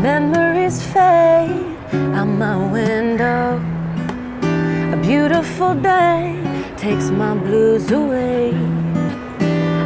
Memories 0.00 0.82
fade 0.82 1.76
out 2.14 2.24
my 2.24 2.56
window. 2.72 3.60
A 4.94 4.98
beautiful 5.02 5.74
day 5.74 6.40
takes 6.78 7.10
my 7.10 7.34
blues 7.34 7.90
away. 7.90 8.54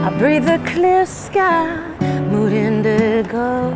I 0.06 0.14
breathe 0.20 0.44
the 0.44 0.60
clear 0.64 1.04
sky, 1.04 1.66
mood 2.30 2.52
indigo. 2.52 3.74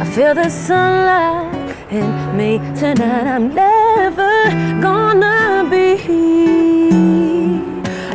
I 0.00 0.04
feel 0.14 0.34
the 0.36 0.48
sunlight 0.48 1.74
in 1.90 2.36
me 2.36 2.58
tonight. 2.78 3.26
I'm 3.26 3.52
never 3.52 4.50
gonna 4.80 5.66
be 5.68 5.96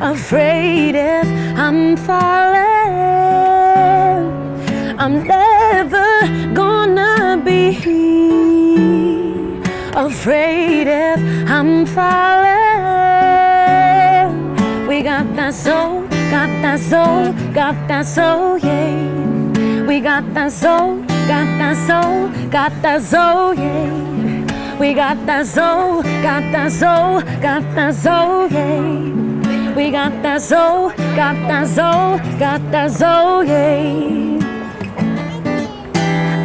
afraid 0.02 0.96
if 0.96 1.26
I'm 1.58 1.98
falling. 1.98 2.68
I'm 5.00 5.26
never 5.28 6.54
gonna 6.54 7.42
be 7.44 7.78
afraid 9.96 10.88
if 10.88 11.20
I'm 11.50 11.86
falling. 11.86 12.48
We 14.88 15.02
got 15.02 15.36
that 15.36 15.54
soul, 15.54 16.02
got 16.30 16.50
that 16.62 16.80
soul, 16.80 17.34
got 17.54 17.76
that 17.88 18.05
soul, 18.05 18.58
yeah. 18.58 19.84
We 19.88 20.00
got 20.00 20.34
that 20.34 20.52
soul, 20.52 21.02
got 21.27 21.48
that 21.60 21.77
soul, 21.88 22.30
got 22.50 22.72
that 22.82 23.02
soul, 23.02 23.54
yeah. 23.54 24.80
We 24.80 24.94
got 24.94 25.26
that 25.26 25.48
soul, 25.48 26.04
got 26.04 26.44
that 26.52 26.72
soul, 26.72 27.22
got 27.41 27.64
that 27.76 27.96
soul, 27.96 28.48
yeah. 28.52 29.27
We 29.78 29.92
got 29.92 30.24
that 30.24 30.42
soul, 30.42 30.90
got 31.16 31.36
that 31.48 31.68
soul, 31.68 32.18
got 32.40 32.72
that 32.72 32.90
soul, 32.90 33.44
yeah. 33.44 34.40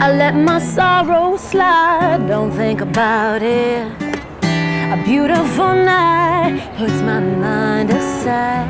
I 0.02 0.12
let 0.12 0.34
my 0.34 0.58
sorrow 0.58 1.38
slide, 1.38 2.26
don't 2.28 2.52
think 2.52 2.82
about 2.82 3.40
it. 3.42 3.90
A 4.44 5.02
beautiful 5.06 5.72
night 5.72 6.60
puts 6.76 7.00
my 7.00 7.20
mind 7.20 7.88
aside. 7.88 8.68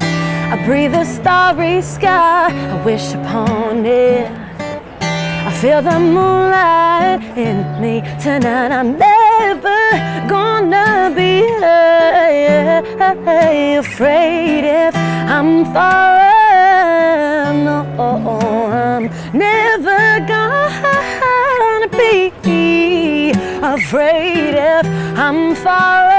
I 0.00 0.64
breathe 0.64 0.94
a 0.94 1.04
starry 1.04 1.82
sky, 1.82 2.48
I 2.50 2.82
wish 2.86 3.12
upon 3.12 3.84
it. 3.84 4.30
I 5.46 5.52
feel 5.60 5.82
the 5.82 6.00
moonlight 6.00 7.20
in 7.36 7.82
me 7.82 8.00
tonight. 8.18 8.72
I'm 8.72 8.96
never 8.96 9.23
afraid 13.54 14.64
if 14.64 14.94
I'm 14.96 15.64
falling. 15.72 16.24
No, 17.64 17.78
I'm 18.72 19.04
never 19.32 20.20
gonna 20.26 21.88
be 21.88 22.32
afraid 23.62 24.54
if 24.54 24.86
I'm 25.16 25.54
falling. 25.54 26.14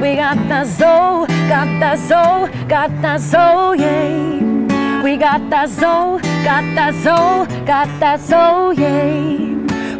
We 0.00 0.16
got 0.16 0.38
that 0.48 0.66
soul, 0.66 1.26
got 1.48 1.68
that 1.82 1.98
soul, 1.98 2.48
got 2.68 2.90
that 3.02 3.20
soul, 3.20 3.74
yeah. 3.74 5.02
We 5.02 5.16
got 5.16 5.48
that 5.50 5.68
soul, 5.68 6.18
got 6.44 6.64
that 6.76 6.94
soul, 7.04 7.46
got 7.64 7.88
that 8.00 8.20
soul, 8.20 8.72
yeah. 8.72 9.49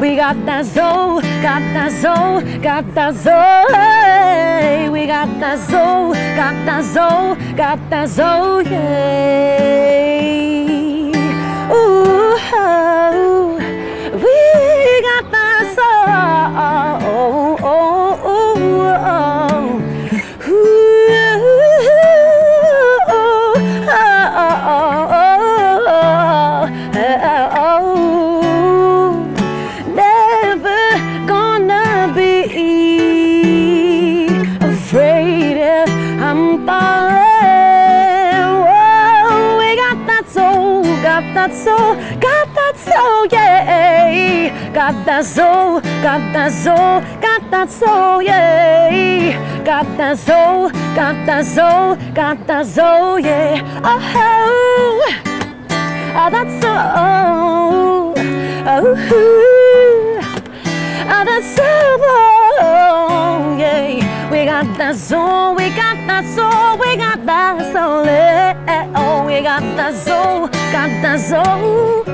We 0.00 0.16
got 0.16 0.46
that 0.46 0.64
soul, 0.64 1.20
got 1.42 1.60
that 1.74 1.92
soul, 1.92 2.40
got 2.62 2.94
that 2.94 3.14
soul. 3.16 4.92
We 4.92 5.06
got 5.06 5.28
that 5.40 5.58
soul, 5.68 6.14
got 6.14 6.56
that 6.64 6.84
soul, 6.84 7.36
got 7.54 7.90
that 7.90 8.08
soul, 8.08 8.62
yeah. 8.62 9.59
That 41.40 41.54
soul, 41.54 41.94
got 42.20 42.54
that 42.54 42.76
soul, 42.76 43.26
yeah. 43.32 44.72
Got 44.74 45.06
that 45.06 45.24
soul, 45.24 45.80
got 46.02 46.20
that 46.34 46.52
soul, 46.52 47.00
got 47.22 47.50
that 47.50 47.70
soul, 47.70 48.20
yeah. 48.22 49.64
Got 49.64 49.86
that 49.96 50.18
soul, 50.18 50.68
got 50.94 51.16
that 51.24 51.46
soul, 51.46 51.96
got 52.12 52.46
that 52.46 52.66
soul, 52.66 53.18
yeah. 53.20 53.80
Oh, 53.82 54.00
oh 56.14 56.30
that 56.30 56.48
soul, 56.60 56.82
oh, 57.04 58.14
oh 58.66 58.94
that 61.28 61.42
soul, 61.56 62.00
oh, 62.60 63.56
yeah. 63.58 64.30
We 64.30 64.44
got 64.44 64.76
that 64.76 64.96
soul, 64.96 65.54
we 65.54 65.70
got 65.70 65.96
that 66.06 66.24
soul, 66.36 66.76
we 66.78 66.96
got 66.96 67.24
that 67.24 67.72
soul, 67.72 68.04
yeah. 68.04 68.92
Oh, 68.94 69.24
we 69.24 69.40
got 69.40 69.62
that 69.76 69.94
soul, 69.94 70.09
got 71.02 71.18
that 71.18 71.20
soul. 71.20 72.09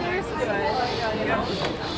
weather's 0.00 0.26
good. 0.26 1.93